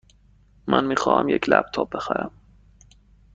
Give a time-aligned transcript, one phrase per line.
[0.67, 2.31] من می خواهم یک لپ تاپ بخرم.